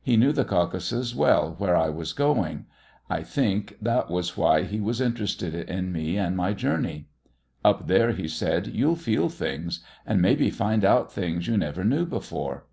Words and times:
He 0.00 0.16
knew 0.16 0.32
the 0.32 0.46
Caucasus 0.46 1.14
well 1.14 1.54
where 1.58 1.76
I 1.76 1.90
was 1.90 2.14
going. 2.14 2.64
I 3.10 3.22
think 3.22 3.76
that 3.82 4.08
was 4.08 4.34
why 4.34 4.62
he 4.62 4.80
was 4.80 4.98
interested 4.98 5.54
in 5.54 5.92
me 5.92 6.16
and 6.16 6.34
my 6.34 6.54
journey. 6.54 7.08
"Up 7.62 7.86
there," 7.86 8.12
he 8.12 8.28
said, 8.28 8.68
"you'll 8.68 8.96
feel 8.96 9.28
things 9.28 9.80
and 10.06 10.22
maybe 10.22 10.48
find 10.48 10.86
out 10.86 11.12
things 11.12 11.48
you 11.48 11.58
never 11.58 11.84
knew 11.84 12.06
before." 12.06 12.64